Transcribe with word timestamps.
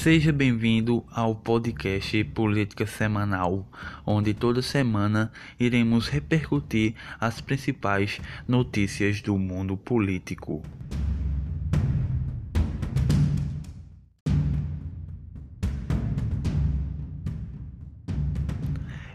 Seja 0.00 0.32
bem-vindo 0.32 1.04
ao 1.10 1.34
podcast 1.34 2.22
Política 2.26 2.86
Semanal, 2.86 3.66
onde 4.06 4.32
toda 4.32 4.62
semana 4.62 5.32
iremos 5.58 6.06
repercutir 6.06 6.94
as 7.18 7.40
principais 7.40 8.20
notícias 8.46 9.20
do 9.20 9.36
mundo 9.36 9.76
político. 9.76 10.62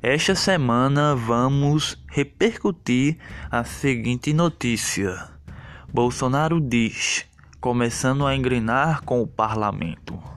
Esta 0.02 0.36
semana 0.36 1.16
vamos 1.16 1.98
repercutir 2.10 3.18
a 3.50 3.64
seguinte 3.64 4.34
notícia: 4.34 5.30
Bolsonaro 5.94 6.60
diz, 6.60 7.26
começando 7.62 8.28
a 8.28 8.36
engrenar 8.36 9.02
com 9.04 9.22
o 9.22 9.26
parlamento. 9.26 10.33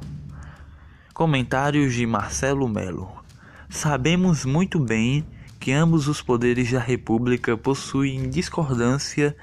Comentários 1.16 1.94
de 1.94 2.04
Marcelo 2.04 2.68
Melo. 2.68 3.10
Sabemos 3.70 4.44
muito 4.44 4.78
bem 4.78 5.24
que 5.58 5.72
ambos 5.72 6.08
os 6.08 6.20
poderes 6.20 6.70
da 6.70 6.78
República 6.78 7.56
possuem 7.56 8.28
discordância 8.28 9.34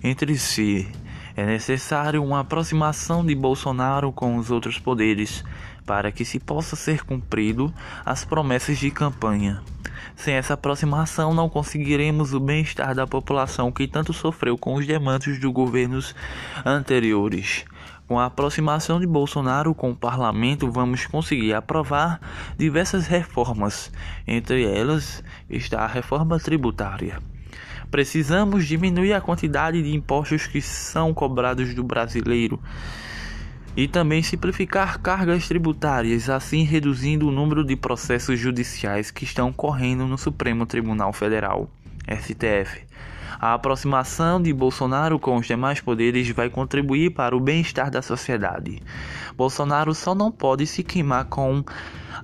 entre 0.00 0.38
si. 0.38 0.88
É 1.34 1.44
necessário 1.44 2.22
uma 2.22 2.38
aproximação 2.38 3.26
de 3.26 3.34
Bolsonaro 3.34 4.12
com 4.12 4.36
os 4.36 4.48
outros 4.48 4.78
poderes 4.78 5.42
para 5.84 6.12
que 6.12 6.24
se 6.24 6.38
possa 6.38 6.76
ser 6.76 7.04
cumprido 7.04 7.74
as 8.06 8.24
promessas 8.24 8.78
de 8.78 8.88
campanha. 8.88 9.60
Sem 10.14 10.34
essa 10.34 10.54
aproximação, 10.54 11.34
não 11.34 11.48
conseguiremos 11.48 12.32
o 12.32 12.38
bem-estar 12.38 12.94
da 12.94 13.08
população 13.08 13.72
que 13.72 13.88
tanto 13.88 14.12
sofreu 14.12 14.56
com 14.56 14.74
os 14.74 14.86
demandos 14.86 15.36
dos 15.40 15.52
governos 15.52 16.14
anteriores. 16.64 17.64
Com 18.08 18.18
a 18.18 18.24
aproximação 18.24 18.98
de 18.98 19.06
Bolsonaro 19.06 19.74
com 19.74 19.90
o 19.90 19.96
parlamento, 19.96 20.70
vamos 20.70 21.06
conseguir 21.06 21.52
aprovar 21.52 22.18
diversas 22.56 23.06
reformas, 23.06 23.92
entre 24.26 24.64
elas 24.64 25.22
está 25.50 25.82
a 25.82 25.86
reforma 25.86 26.40
tributária. 26.40 27.20
Precisamos 27.90 28.66
diminuir 28.66 29.12
a 29.12 29.20
quantidade 29.20 29.82
de 29.82 29.94
impostos 29.94 30.46
que 30.46 30.62
são 30.62 31.12
cobrados 31.12 31.74
do 31.74 31.84
brasileiro 31.84 32.58
e 33.76 33.86
também 33.86 34.22
simplificar 34.22 35.00
cargas 35.00 35.46
tributárias, 35.46 36.30
assim 36.30 36.62
reduzindo 36.62 37.28
o 37.28 37.30
número 37.30 37.62
de 37.62 37.76
processos 37.76 38.40
judiciais 38.40 39.10
que 39.10 39.24
estão 39.24 39.52
correndo 39.52 40.06
no 40.06 40.16
Supremo 40.16 40.64
Tribunal 40.64 41.12
Federal, 41.12 41.68
STF. 42.08 42.88
A 43.40 43.54
aproximação 43.54 44.40
de 44.40 44.52
Bolsonaro 44.52 45.18
com 45.18 45.36
os 45.36 45.46
demais 45.46 45.80
poderes 45.80 46.28
vai 46.30 46.48
contribuir 46.48 47.10
para 47.10 47.36
o 47.36 47.40
bem-estar 47.40 47.90
da 47.90 48.02
sociedade. 48.02 48.82
Bolsonaro 49.36 49.94
só 49.94 50.14
não 50.14 50.30
pode 50.30 50.66
se 50.66 50.82
queimar 50.82 51.26
com 51.26 51.64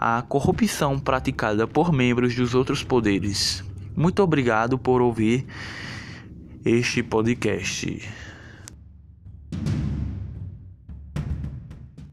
a 0.00 0.22
corrupção 0.22 0.98
praticada 0.98 1.66
por 1.66 1.92
membros 1.92 2.34
dos 2.34 2.54
outros 2.54 2.82
poderes. 2.82 3.64
Muito 3.96 4.22
obrigado 4.22 4.76
por 4.78 5.00
ouvir 5.00 5.46
este 6.64 7.02
podcast. 7.02 8.08